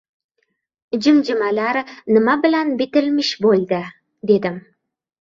Jimjimalar 1.07 1.79
nima 2.15 2.37
bilan 2.47 2.75
bitilmish 2.83 3.33
bo‘ldi, 3.49 3.83
dedim. 4.35 4.63